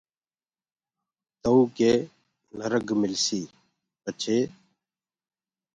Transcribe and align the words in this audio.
تئوٚ 1.41 1.63
ڪي 1.77 1.93
نرگ 2.57 2.87
ملسيٚ۔ 3.01 3.51
پڇي 4.03 4.37